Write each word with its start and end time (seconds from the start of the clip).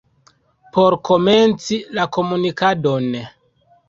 Por 0.77 0.93
komenci 1.09 1.77
la 1.97 2.05
komunikadon. 2.17 3.07